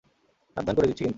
সাবধান 0.57 0.73
করে 0.75 0.87
দিচ্ছি 0.87 1.03
কিন্তু। 1.03 1.09